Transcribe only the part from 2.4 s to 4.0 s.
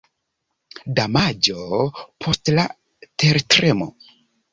la tertremo.